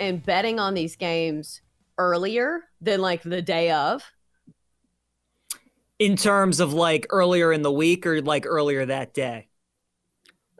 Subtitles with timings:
[0.00, 1.60] in betting on these games
[1.98, 4.02] earlier than like the day of?
[5.98, 9.48] In terms of like earlier in the week or like earlier that day?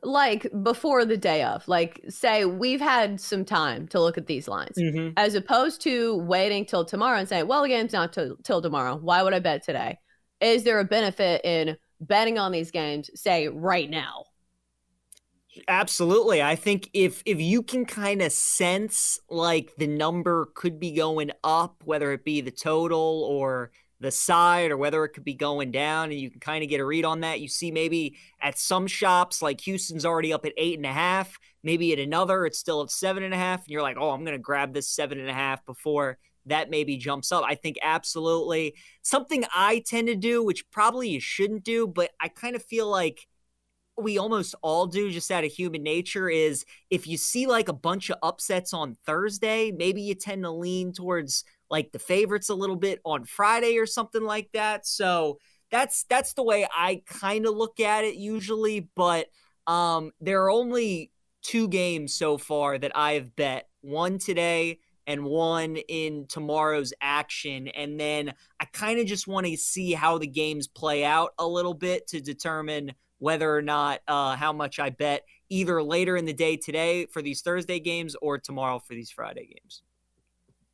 [0.03, 4.49] Like before the day of, like say we've had some time to look at these
[4.49, 5.15] lines, Mhm.
[5.17, 8.97] as opposed to waiting till tomorrow and saying, "Well, the game's not till till tomorrow.
[8.97, 9.99] Why would I bet today?"
[10.41, 14.25] Is there a benefit in betting on these games, say right now?
[15.67, 16.43] Absolutely.
[16.43, 21.33] I think if if you can kind of sense like the number could be going
[21.43, 25.73] up, whether it be the total or the side or whether it could be going
[25.73, 27.41] down, and you can kind of get a read on that.
[27.41, 31.37] You see maybe at some shops like Houston's already up at eight and a half,
[31.65, 34.25] maybe at another it's still at seven and a half, and you're like, oh, I'm
[34.25, 37.45] gonna grab this seven and a half before that maybe jumps up.
[37.45, 42.29] I think absolutely something I tend to do, which probably you shouldn't do, but I
[42.29, 43.27] kind of feel like
[43.99, 47.75] we almost all do just out of human nature is if you see like a
[47.75, 52.55] bunch of upsets on Thursday, maybe you tend to lean towards like the favorites a
[52.55, 54.87] little bit on Friday or something like that.
[54.87, 55.39] So
[55.71, 59.27] that's that's the way I kind of look at it usually, but
[59.67, 63.69] um there are only two games so far that I have bet.
[63.83, 69.57] One today and one in tomorrow's action and then I kind of just want to
[69.57, 74.35] see how the games play out a little bit to determine whether or not uh,
[74.35, 78.39] how much I bet either later in the day today for these Thursday games or
[78.39, 79.83] tomorrow for these Friday games.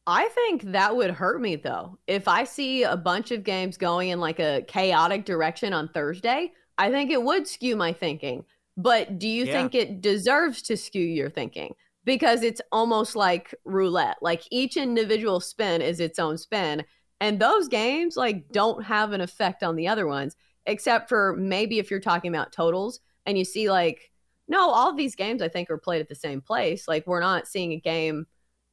[0.06, 1.98] I think that would hurt me though.
[2.06, 6.52] If I see a bunch of games going in like a chaotic direction on Thursday,
[6.78, 8.44] I think it would skew my thinking.
[8.76, 9.52] But do you Yeah.
[9.52, 11.74] think it deserves to skew your thinking?
[12.04, 14.18] Because it's almost like roulette.
[14.22, 16.84] Like each individual spin is its own spin.
[17.20, 20.36] And those games like don't have an effect on the other ones,
[20.66, 24.10] except for maybe if you're talking about totals and you see like,
[24.48, 26.86] no, all of these games I think are played at the same place.
[26.86, 28.26] Like we're not seeing a game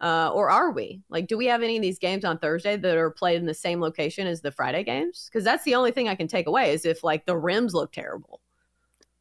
[0.04, 1.02] uh, or are we?
[1.10, 3.54] Like, do we have any of these games on Thursday that are played in the
[3.54, 5.30] same location as the Friday games?
[5.32, 7.94] Because that's the only thing I can take away is if like the rims look
[7.94, 8.42] terrible.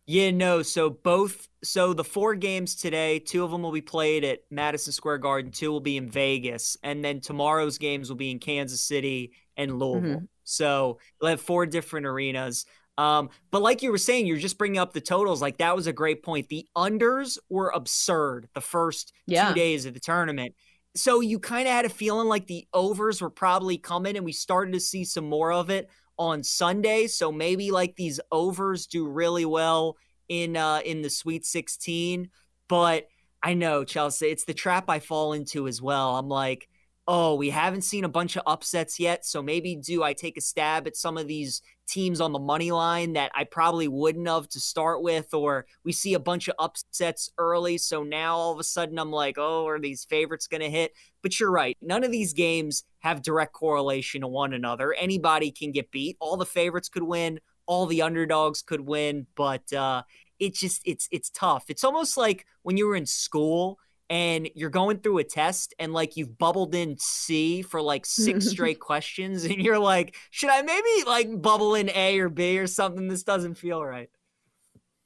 [0.06, 0.62] Yeah, no.
[0.62, 4.92] So both, so the four games today, two of them will be played at Madison
[4.92, 8.82] Square Garden, two will be in Vegas, and then tomorrow's games will be in Kansas
[8.82, 10.24] City and Louisville.
[10.44, 12.64] So you'll have four different arenas.
[12.98, 15.40] Um, but like you were saying, you're just bringing up the totals.
[15.40, 16.48] Like that was a great point.
[16.48, 19.48] The unders were absurd the first Yeah.
[19.48, 20.54] two days of the tournament.
[20.94, 24.32] So you kind of had a feeling like the overs were probably coming, and we
[24.32, 25.88] started to see some more of it
[26.18, 27.06] on Sunday.
[27.06, 29.96] So maybe like these overs do really well
[30.28, 32.28] in uh in the Sweet 16.
[32.68, 33.08] But
[33.42, 36.16] I know, Chelsea, it's the trap I fall into as well.
[36.16, 36.68] I'm like,
[37.08, 39.24] oh, we haven't seen a bunch of upsets yet.
[39.24, 42.70] So maybe do I take a stab at some of these teams on the money
[42.70, 46.54] line that I probably wouldn't have to start with, or we see a bunch of
[46.58, 47.76] upsets early.
[47.78, 50.92] So now all of a sudden I'm like, oh, are these favorites going to hit?
[51.22, 51.76] But you're right.
[51.82, 54.94] None of these games have direct correlation to one another.
[54.94, 56.16] Anybody can get beat.
[56.20, 57.40] All the favorites could win.
[57.66, 59.26] All the underdogs could win.
[59.34, 60.02] But uh,
[60.38, 61.64] it just it's it's tough.
[61.68, 63.78] It's almost like when you were in school
[64.12, 68.46] and you're going through a test and like you've bubbled in C for like six
[68.50, 72.66] straight questions and you're like, should I maybe like bubble in A or B or
[72.66, 73.08] something?
[73.08, 74.10] This doesn't feel right.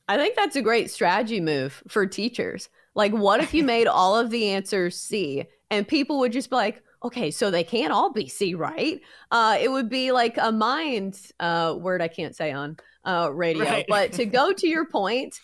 [0.08, 2.69] I think that's a great strategy move for teachers.
[2.97, 6.56] Like, what if you made all of the answers C and people would just be
[6.56, 9.00] like, okay, so they can't all be C, right?
[9.31, 13.67] Uh, it would be like a mind uh, word I can't say on uh, radio.
[13.67, 13.87] Right.
[13.88, 15.38] But to go to your point,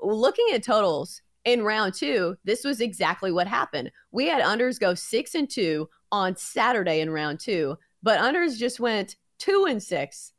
[0.00, 3.90] looking at totals in round two, this was exactly what happened.
[4.12, 8.80] We had unders go six and two on Saturday in round two, but unders just
[8.80, 10.32] went two and six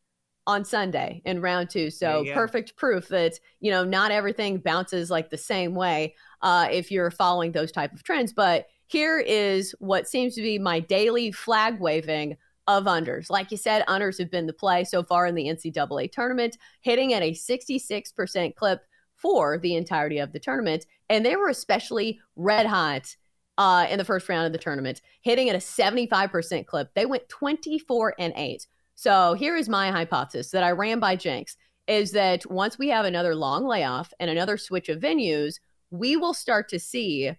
[0.48, 1.90] on Sunday in round two.
[1.90, 6.92] So perfect proof that you know not everything bounces like the same way uh, if
[6.92, 8.34] you're following those type of trends.
[8.34, 12.38] But here is what seems to be my daily flag waving
[12.68, 13.30] of unders.
[13.30, 17.14] Like you said, unders have been the play so far in the NCAA tournament, hitting
[17.14, 18.82] at a 66% clip
[19.16, 20.86] for the entirety of the tournament.
[21.10, 23.16] And they were especially red hot
[23.58, 26.90] uh, in the first round of the tournament, hitting at a 75% clip.
[26.94, 28.68] They went 24 and 8.
[28.96, 31.58] So here is my hypothesis that I ran by Jenks
[31.88, 35.60] is that once we have another long layoff and another switch of venues,
[35.92, 37.32] we will start to see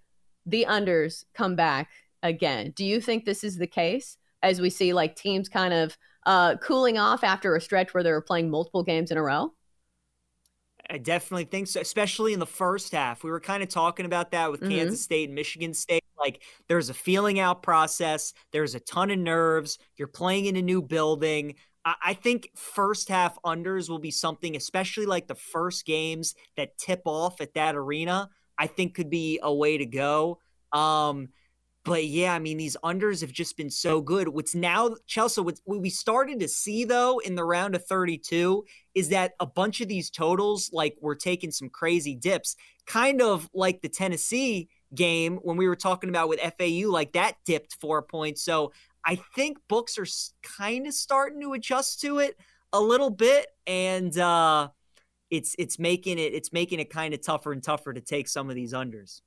[0.45, 1.91] the unders come back
[2.23, 2.73] again.
[2.77, 6.57] Do you think this is the case as we see like teams kind of uh,
[6.57, 9.53] cooling off after a stretch where they were playing multiple games in a row?
[10.89, 13.25] I definitely think so, especially in the first half.
[13.25, 14.71] We were kind of talking about that with mm-hmm.
[14.71, 16.05] Kansas State and Michigan State.
[16.19, 19.79] Like, there's a feeling out process, there's a ton of nerves.
[19.97, 21.55] You're playing in a new building.
[21.85, 26.79] I, I think first half unders will be something, especially like the first games that
[26.79, 30.39] tip off at that arena, I think could be a way to go.
[30.73, 31.29] Um,
[31.87, 34.27] but yeah, I mean, these unders have just been so good.
[34.27, 38.65] What's now, Chelsea, what we started to see though in the round of 32
[38.97, 42.57] is that a bunch of these totals, like, we're taking some crazy dips,
[42.87, 47.37] kind of like the Tennessee game when we were talking about with FAU, like that
[47.45, 48.43] dipped four points.
[48.43, 48.73] So
[49.05, 50.07] I think books are
[50.43, 52.37] kind of starting to adjust to it
[52.73, 53.47] a little bit.
[53.69, 54.71] And, uh,
[55.29, 58.49] it's it's making it it's making it kind of tougher and tougher to take some
[58.49, 59.23] of these unders.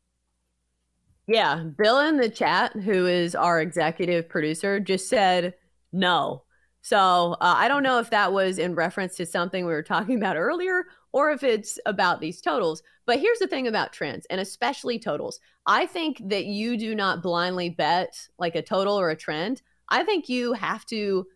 [1.30, 5.54] Yeah, Bill in the chat, who is our executive producer, just said
[5.94, 6.42] no.
[6.82, 10.18] So uh, I don't know if that was in reference to something we were talking
[10.18, 12.82] about earlier or if it's about these totals.
[13.06, 15.40] But here's the thing about trends and especially totals.
[15.68, 19.62] I think that you do not blindly bet like a total or a trend.
[19.88, 21.28] I think you have to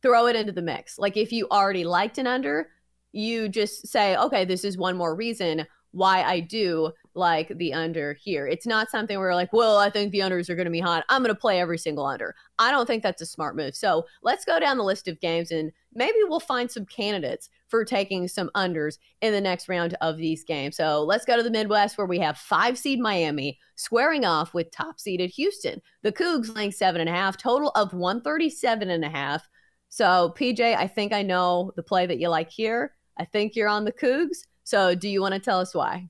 [0.00, 0.98] throw it into the mix.
[0.98, 2.70] Like if you already liked an under,
[3.12, 8.14] you just say, okay, this is one more reason why I do like the under
[8.14, 8.46] here.
[8.46, 11.04] It's not something where like, well, I think the unders are going to be hot.
[11.08, 12.34] I'm going to play every single under.
[12.58, 13.76] I don't think that's a smart move.
[13.76, 17.84] So let's go down the list of games and maybe we'll find some candidates for
[17.84, 20.76] taking some unders in the next round of these games.
[20.76, 24.70] So let's go to the Midwest where we have five seed Miami squaring off with
[24.70, 25.82] top seeded Houston.
[26.02, 29.46] The Cougs laying seven and a half, total of 137 and a half.
[29.90, 32.94] So PJ, I think I know the play that you like here.
[33.18, 34.46] I think you're on the Cougs.
[34.64, 36.08] So do you want to tell us why?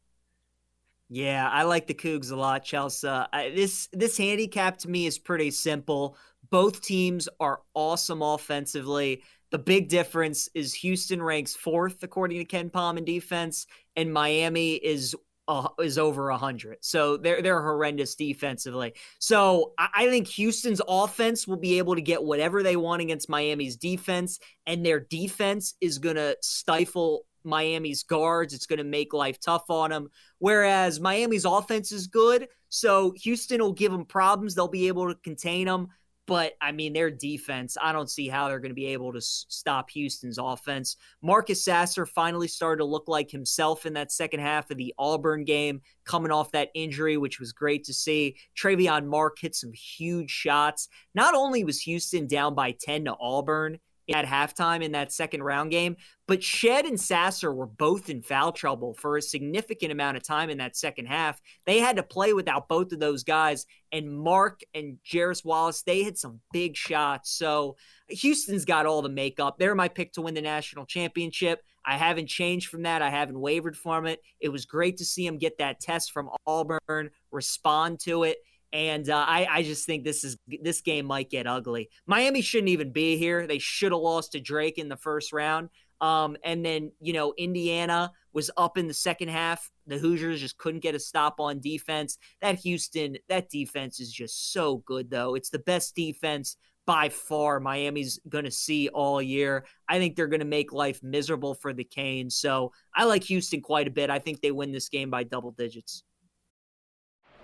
[1.09, 3.07] Yeah, I like the Cougs a lot, Chelsea.
[3.07, 6.17] I, this this handicap to me is pretty simple.
[6.49, 9.23] Both teams are awesome offensively.
[9.51, 15.15] The big difference is Houston ranks fourth according to KenPom in defense, and Miami is
[15.49, 16.79] uh, is over hundred.
[16.81, 18.95] So they're they're horrendous defensively.
[19.19, 23.29] So I, I think Houston's offense will be able to get whatever they want against
[23.29, 28.55] Miami's defense, and their defense is gonna stifle Miami's guards.
[28.55, 30.11] It's going to make life tough on them.
[30.39, 32.49] Whereas Miami's offense is good.
[32.69, 34.55] So Houston will give them problems.
[34.55, 35.89] They'll be able to contain them.
[36.27, 39.21] But I mean, their defense, I don't see how they're going to be able to
[39.21, 40.97] stop Houston's offense.
[41.21, 45.45] Marcus Sasser finally started to look like himself in that second half of the Auburn
[45.45, 48.37] game, coming off that injury, which was great to see.
[48.57, 50.89] Tramon Mark hit some huge shots.
[51.15, 53.81] Not only was Houston down by 10 to Auburn,
[54.13, 55.97] at halftime in that second round game.
[56.29, 60.51] But Shead and Sasser were both in foul trouble for a significant amount of time
[60.51, 61.41] in that second half.
[61.67, 63.67] They had to play without both of those guys.
[63.91, 67.33] And Mark and Jarace Walker, they hit some big shots.
[67.37, 67.77] So
[68.09, 69.57] Houston's got all the makeup.
[69.59, 71.61] They're my pick to win the national championship.
[71.85, 73.03] I haven't changed from that.
[73.03, 74.21] I haven't wavered from it.
[74.41, 78.39] It was great to see him get that test from Auburn, respond to it.
[78.73, 81.91] And uh, I, I just think this is this game might get ugly.
[82.07, 83.47] Miami shouldn't even be here.
[83.47, 85.69] They should have lost to Drake in the first round.
[86.01, 89.71] Um, and then you know Indiana was up in the second half.
[89.87, 92.19] The Hoosiers just couldn't get a stop on defense.
[92.41, 95.35] That Houston, that defense is just so good though.
[95.35, 99.65] It's the best defense by far Miami's going to see all year.
[99.89, 102.37] I think they're going to make life miserable for the Canes.
[102.37, 104.11] So I like Houston quite a bit.
[104.11, 106.03] I think they win this game by double digits.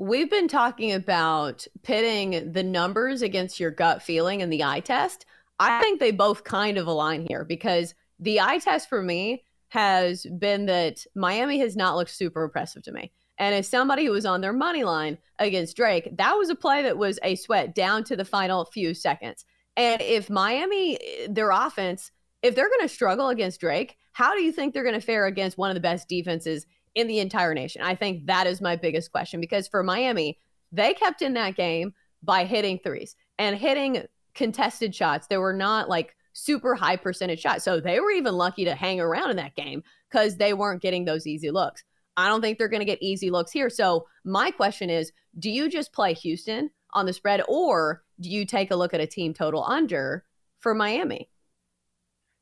[0.00, 5.26] We've been talking about pitting the numbers against your gut feeling and the eye test.
[5.58, 10.24] I think they both kind of align here because the eye test for me has
[10.38, 13.12] been that Miami has not looked super impressive to me.
[13.36, 16.80] And as somebody who was on their money line against Drake, that was a play
[16.80, 19.44] that was a sweat down to the final few seconds.
[19.76, 22.10] And if Miami, their offense,
[22.42, 25.26] if they're going to struggle against Drake, how do you think they're going to fare
[25.26, 27.82] against one of the best defenses in the entire nation?
[27.82, 30.38] I think that is my biggest question because for Miami,
[30.72, 34.04] they kept in that game by hitting threes and hitting
[34.34, 35.26] contested shots.
[35.26, 37.64] They were not like super high percentage shots.
[37.64, 41.04] So they were even lucky to hang around in that game because they weren't getting
[41.04, 41.84] those easy looks.
[42.16, 43.70] I don't think they're going to get easy looks here.
[43.70, 48.44] So my question is do you just play Houston on the spread or do you
[48.44, 50.24] take a look at a team total under
[50.58, 51.28] for Miami?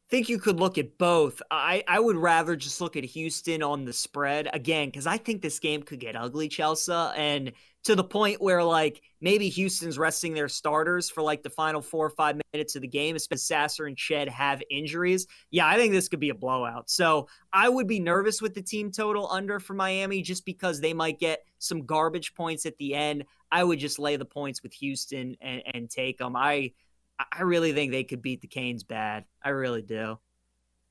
[0.08, 1.42] Think you could look at both.
[1.50, 5.42] I, I would rather just look at Houston on the spread again because I think
[5.42, 7.52] this game could get ugly, Chelsea, and
[7.84, 12.06] to the point where like maybe Houston's resting their starters for like the final four
[12.06, 15.26] or five minutes of the game, especially Sasser and Shead have injuries.
[15.50, 16.90] Yeah, I think this could be a blowout.
[16.90, 20.94] So I would be nervous with the team total under for Miami just because they
[20.94, 23.24] might get some garbage points at the end.
[23.52, 26.36] I would just lay the points with Houston and, and take them.
[26.36, 26.72] I
[27.18, 29.24] I really think they could beat the Canes bad.
[29.42, 30.18] I really do.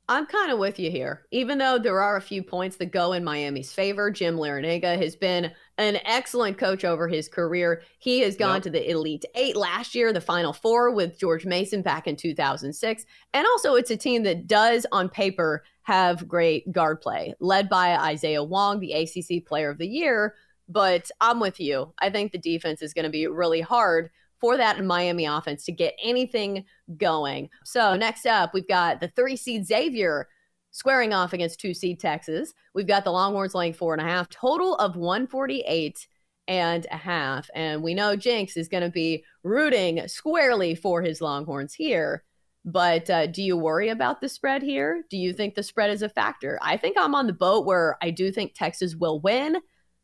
[0.10, 1.26] I'm kind of with you here.
[1.32, 5.18] Even though there are a few points that go in Miami's favor, Jim Larrañaga has
[5.18, 7.82] been an excellent coach over his career.
[8.00, 8.64] He has gone yep.
[8.64, 13.06] to the Elite Eight last year, the Final Four with George Mason back in 2006.
[13.34, 17.98] And also, it's a team that does, on paper, have great guard play, led by
[17.98, 20.36] Isaiah Wong, the ACC Player of the Year.
[20.70, 21.94] But I'm with you.
[22.00, 25.72] I think the defense is going to be really hard for that Miami offense to
[25.72, 26.64] get anything
[26.98, 27.50] going.
[27.64, 30.28] So next up, we've got the three seed Xavier
[30.72, 32.54] squaring off against two seed Texas.
[32.74, 36.08] We've got the Longhorns laying four and a half, total of 148
[36.48, 37.50] and a half.
[37.56, 42.24] And we know Jenks is going to be rooting squarely for his Longhorns here.
[42.64, 45.04] But uh, do you worry about the spread here?
[45.10, 46.60] Do you think the spread is a factor?
[46.62, 49.58] I think I'm on the boat where I do think Texas will win,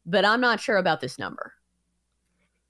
[0.05, 1.53] but I'm not sure about this number.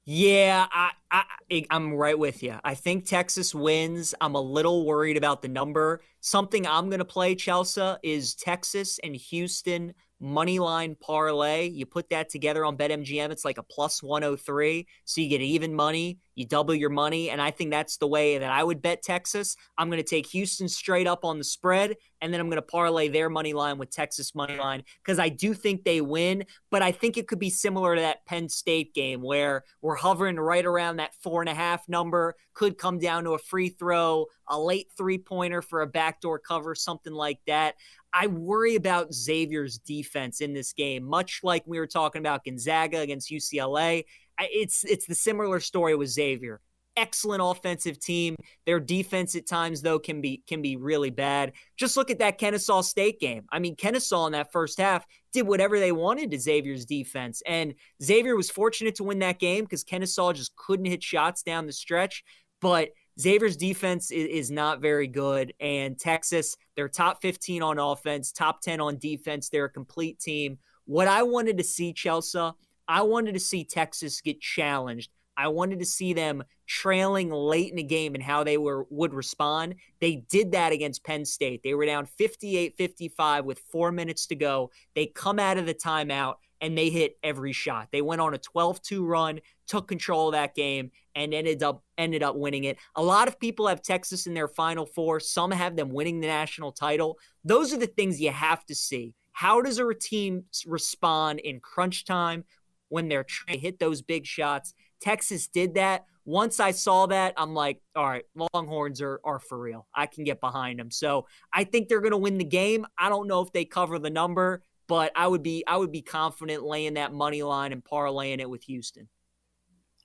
[0.05, 1.23] Yeah, I, I
[1.69, 2.55] I'm right with you.
[2.63, 4.15] I think Texas wins.
[4.19, 6.01] I'm a little worried about the number.
[6.21, 9.93] Something I'm going to play Chelsea is Texas and Houston
[10.23, 11.67] money line parlay.
[11.67, 14.87] You put that together on BetMGM, it's like a plus 103.
[15.03, 17.29] So you get even money, you double your money.
[17.29, 19.57] And I think that's the way that I would bet Texas.
[19.77, 22.61] I'm going to take Houston straight up on the spread, and then I'm going to
[22.61, 26.45] parlay their money line with Texas money line because I do think they win.
[26.71, 30.37] But I think it could be similar to that Penn State game where we're hovering
[30.37, 34.27] right around that four and a half number, could come down to a free throw,
[34.47, 37.75] a late three pointer for a backdoor cover, something like that.
[38.13, 42.99] I worry about Xavier's defense in this game, much like we were talking about Gonzaga
[42.99, 44.05] against UCLA.
[44.39, 46.61] It's it's the similar story with Xavier.
[46.95, 48.35] Excellent offensive team.
[48.65, 51.53] Their defense at times though can be can be really bad.
[51.75, 53.45] Just look at that Kennesaw State game.
[53.51, 57.73] I mean, Kennesaw in that first half did whatever they wanted to Xavier's defense, and
[58.01, 61.73] Xavier was fortunate to win that game because Kennesaw just couldn't hit shots down the
[61.73, 62.23] stretch.
[62.61, 68.31] But Xavier's defense is, is, not very good, and Texas, they're top 15 on offense,
[68.31, 69.49] top 10 on defense.
[69.49, 70.57] They're a complete team.
[70.85, 72.51] What I wanted to see, Chelsea,
[72.87, 75.11] I wanted to see Texas get challenged.
[75.35, 79.13] I wanted to see them trailing late in the game and how they were would
[79.13, 79.75] respond.
[79.99, 81.61] They did that against Penn State.
[81.63, 84.71] They were down 58-55 with 4 minutes to go.
[84.95, 87.89] They come out of the timeout and they hit every shot.
[87.91, 92.23] They went on a 12-2 run, took control of that game and ended up ended
[92.23, 92.77] up winning it.
[92.95, 95.19] A lot of people have Texas in their final four.
[95.19, 97.17] Some have them winning the national title.
[97.43, 99.13] Those are the things you have to see.
[99.33, 102.45] How does a team respond in crunch time
[102.89, 104.73] when they're trying to hit those big shots?
[105.03, 106.05] Texas did that.
[106.25, 109.87] Once I saw that, I'm like, all right, Longhorns are, are for real.
[109.93, 110.89] I can get behind them.
[110.89, 112.85] So I think they're going to win the game.
[112.97, 116.01] I don't know if they cover the number but I would be I would be
[116.01, 119.07] confident laying that money line and parlaying it with Houston.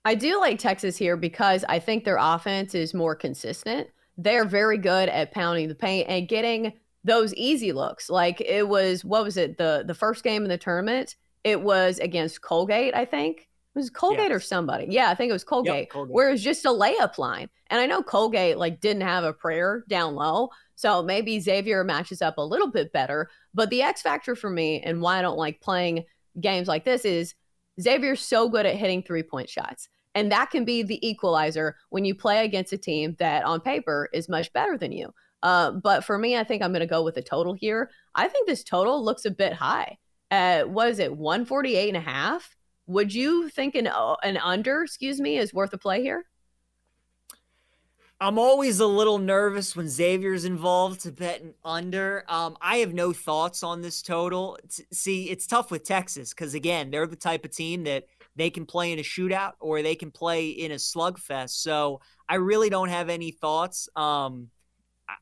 [0.04, 3.88] I do like Texas here because I think their offense is more consistent.
[4.16, 6.72] They're very good at pounding the paint and getting
[7.04, 8.08] those easy looks.
[8.08, 11.16] Like it was what was it the the first game in the tournament?
[11.44, 13.48] It was against Colgate, I think.
[13.78, 14.36] It was Colgate yes.
[14.36, 14.86] or somebody.
[14.88, 16.12] Yeah, I think it was Colgate, yep, Colgate.
[16.12, 17.48] Where it was just a layup line.
[17.68, 22.20] And I know Colgate like didn't have a prayer down low, so maybe Xavier matches
[22.20, 23.30] up a little bit better.
[23.54, 26.04] But the X factor for me and why I don't like playing
[26.40, 27.34] games like this is
[27.80, 29.88] Xavier's so good at hitting three point shots.
[30.16, 34.08] And that can be the equalizer when you play against a team that on paper
[34.12, 35.14] is much better than you.
[35.44, 37.90] Uh, but for me, I think I'm going to go with a total here.
[38.16, 39.98] I think this total looks a bit high.
[40.32, 42.56] Uh, what is it, 148 and a half?
[42.88, 46.24] Would you think an, uh, an under, excuse me, is worth a play here?
[48.20, 52.24] I'm always a little nervous when Xavier's involved to bet an under.
[52.28, 54.58] Um, I have no thoughts on this total.
[54.90, 58.66] See, it's tough with Texas because, again, they're the type of team that they can
[58.66, 61.50] play in a shootout or they can play in a slugfest.
[61.50, 63.88] So I really don't have any thoughts.
[63.94, 64.48] Um,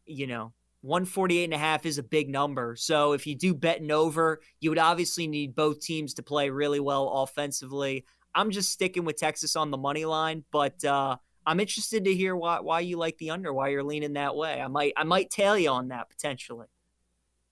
[0.06, 0.52] you know,
[0.82, 2.76] 148 and a half is a big number.
[2.76, 6.50] So if you do bet an over, you would obviously need both teams to play
[6.50, 8.04] really well offensively.
[8.34, 11.16] I'm just sticking with Texas on the money line, but uh,
[11.46, 14.60] I'm interested to hear why why you like the under, why you're leaning that way.
[14.60, 16.66] I might I might tail you on that potentially.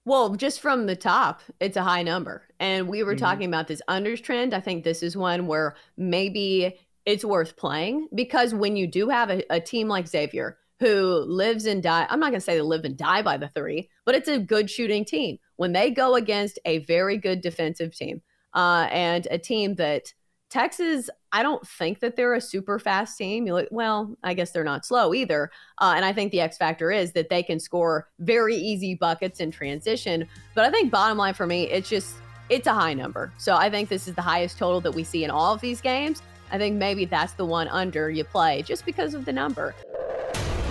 [0.06, 2.42] Well, just from the top, it's a high number.
[2.60, 3.24] And we were mm-hmm.
[3.24, 4.52] talking about this unders trend.
[4.52, 9.30] I think this is one where maybe it's worth playing because when you do have
[9.30, 12.62] a, a team like Xavier who lives and die, I'm not going to say they
[12.62, 15.38] live and die by the three, but it's a good shooting team.
[15.56, 18.22] When they go against a very good defensive team
[18.54, 20.12] uh, and a team that
[20.50, 23.46] Texas, I don't think that they're a super fast team.
[23.46, 25.50] You look, well, I guess they're not slow either.
[25.80, 29.40] Uh, and I think the X factor is that they can score very easy buckets
[29.40, 30.28] in transition.
[30.54, 32.14] But I think bottom line for me, it's just
[32.50, 33.32] it's a high number.
[33.36, 35.80] So I think this is the highest total that we see in all of these
[35.80, 36.22] games.
[36.52, 39.74] I think maybe that's the one under you play just because of the number.